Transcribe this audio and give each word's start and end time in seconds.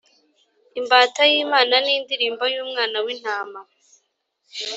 imbata 0.79 1.21
y’imana, 1.31 1.75
n’indirimbo 1.85 2.43
y’umwana 2.53 2.97
w’intama. 3.05 3.59